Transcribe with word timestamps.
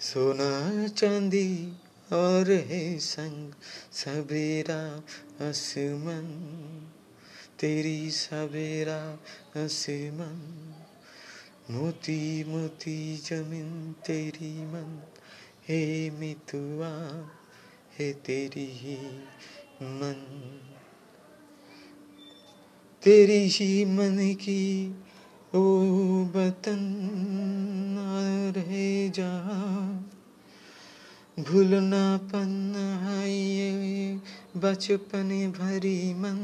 सोना 0.00 0.88
चांदी 0.88 1.72
और 2.12 2.50
है 2.50 2.98
संग 2.98 3.52
सवेरा 3.92 5.02
आसमान। 5.48 6.26
तेरी 7.58 8.10
सवेरा 8.10 9.18
आसमान, 9.64 10.74
मोती 11.70 12.44
मोती 12.44 13.16
ज़मीन 13.16 13.94
तेरी 14.06 14.64
मन। 14.64 15.02
हे 15.68 16.10
मितुआ, 16.10 17.28
है 17.98 18.12
तेरी 18.12 18.70
ही 18.72 18.96
मन। 19.82 20.40
तेरी 23.02 23.48
ही 23.48 23.84
मन 23.84 24.34
की 24.34 24.94
ओ 25.54 25.62
बतन 26.24 26.96
रहे 28.56 29.08
जहाँ 29.08 29.49
भूलना 31.50 32.16
पन 32.16 32.74
आइए 33.20 34.20
बचपन 34.56 35.52
भरी 35.58 36.14
मन। 36.14 36.36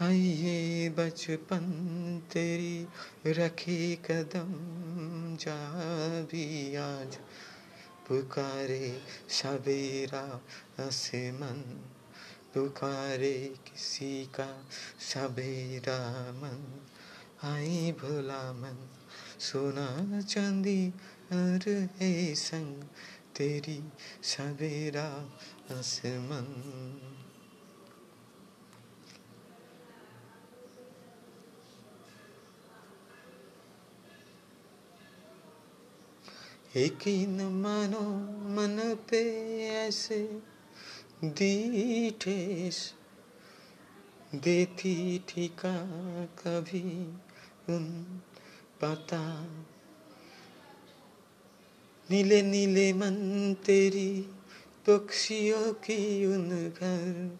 आइए 0.00 0.88
बचपन 0.88 1.64
तेरी 2.32 2.86
रखे 3.32 3.96
कदम, 3.96 4.52
जा 5.36 5.70
भी 6.22 6.76
आज 6.76 7.16
पुकारे 8.08 9.00
सवेरा 9.28 10.44
आसमान। 10.80 11.60
पुकारे 12.54 13.54
किसी 13.66 14.24
का 14.24 14.68
सवेरा 15.00 16.32
मन, 16.32 16.86
आई 17.42 17.92
भोला 17.92 18.52
मन। 18.52 18.88
सोना 19.40 20.20
चांदी 20.20 20.92
है 21.32 22.34
संग 22.34 22.82
तेरी 23.36 23.82
सवेरा 24.22 25.08
आसमान। 25.70 26.52
यकीन 36.76 37.42
मानो 37.42 38.00
मन 38.54 38.94
पे 39.10 39.22
ऐसे 39.68 40.42
दी 41.24 42.10
देती 44.34 45.18
ठिका 45.28 45.76
कभी 46.26 47.06
उन 47.68 47.84
पता 48.80 49.22
नीले 52.10 52.42
नीले 52.42 52.92
मन 52.92 53.56
तेरी 53.66 54.20
पक्षियों 54.88 55.72
की 55.72 56.26
उन 56.26 56.50
घर, 56.50 57.38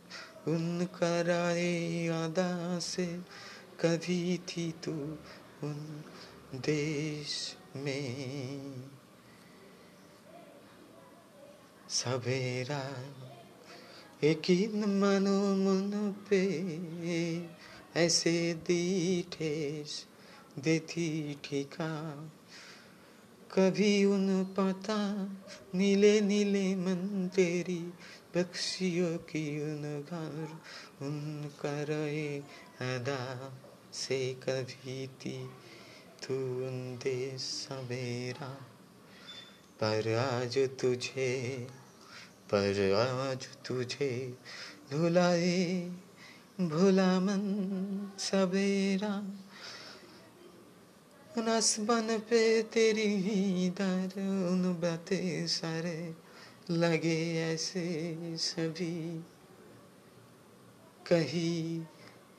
उन 0.49 0.89
कराए 0.95 2.05
यादा 2.05 2.79
से 2.79 3.07
कभी 3.81 4.39
थी 4.39 4.75
तू 4.85 4.93
उन 5.63 6.05
देश 6.55 7.57
में। 7.77 8.85
सवेरा 11.89 13.05
यकीन 14.25 14.85
मानो 15.01 15.41
मन 15.57 16.15
पे 16.31 16.43
ऐसे 17.97 18.55
दी 18.55 19.23
ठेस 19.33 20.07
देती 20.59 21.37
ठिका 21.45 21.91
कभी 23.59 24.05
उन 24.05 24.45
पता 24.45 24.99
नीले 25.75 26.21
नीले 26.21 26.77
मन 26.77 27.31
तेरी, 27.35 27.93
बख्शियों 28.37 29.17
की 29.19 29.63
उन 29.63 29.83
घर 30.11 30.49
उन 31.07 31.51
करे 31.61 32.39
अदा 32.81 33.53
से 33.93 34.35
कभी 34.35 35.07
थी 35.07 35.47
तू 36.23 36.35
उन 36.67 36.99
देश 37.03 37.41
सवेरा 37.41 38.49
पर 39.83 40.15
आज 40.19 40.59
तुझे, 40.59 41.67
पर 42.47 42.95
आज 42.95 43.49
तुझे 43.67 44.35
भुलाए, 44.93 45.91
भुला 46.61 47.21
मन 47.21 48.11
सवेरा 48.19 49.15
उन 51.37 51.49
आसमान 51.49 52.19
पे 52.19 52.63
तेरी 52.63 53.71
दर, 53.71 54.05
उन 54.51 54.79
बातें 54.81 55.47
सारे 55.47 56.15
लगे 56.71 57.39
ऐसे 57.39 58.37
सभी। 58.37 59.19
कहीं 61.07 61.87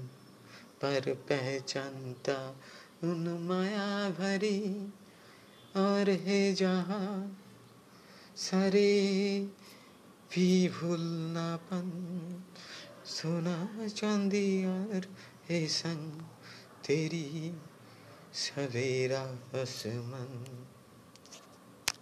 पर 0.83 1.15
पहचानता 1.15 2.57
उन 3.05 3.47
माया 3.49 4.11
भरी। 4.11 4.93
और 5.77 6.11
है 6.11 6.55
जहाँ 6.55 7.39
सारे 8.37 9.49
भी 10.33 10.69
भूलनापन 10.69 11.89
सोना 13.07 13.89
चांदी 13.89 14.65
और 14.65 15.07
ये 15.51 15.67
संग 15.67 16.21
तेरी 16.87 17.53
सवेरा 18.35 19.23
आसमान 19.61 20.45